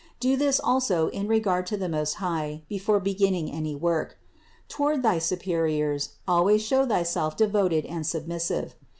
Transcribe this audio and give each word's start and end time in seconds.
Do 0.19 0.35
this 0.35 0.59
also 0.59 1.09
in 1.09 1.27
regard 1.27 1.67
to 1.67 1.77
the 1.77 1.87
Most 1.87 2.13
High 2.15 2.63
before 2.67 2.99
beginning 2.99 3.51
any 3.51 3.75
work. 3.75 4.17
Toward 4.67 5.03
thy 5.03 5.19
superiors 5.19 6.15
always 6.27 6.63
show 6.63 6.87
thyself 6.87 7.37
devoted 7.37 7.85
and 7.85 8.03
submissive. 8.03 8.73